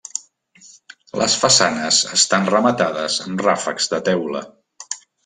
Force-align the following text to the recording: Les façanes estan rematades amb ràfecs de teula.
Les 1.21 1.35
façanes 1.41 1.99
estan 2.19 2.47
rematades 2.53 3.19
amb 3.27 3.45
ràfecs 3.49 3.93
de 3.93 4.01
teula. 4.09 4.43